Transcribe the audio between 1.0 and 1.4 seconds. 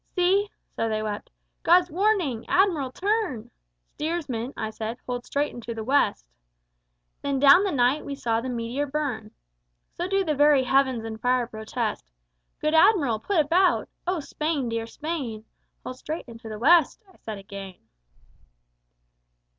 wept)